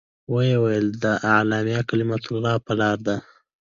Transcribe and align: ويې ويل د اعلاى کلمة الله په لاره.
ويې 0.33 0.55
ويل 0.63 0.87
د 1.03 1.05
اعلاى 1.31 1.79
کلمة 1.89 2.21
الله 2.31 2.53
په 2.65 2.73
لاره. 2.79 3.15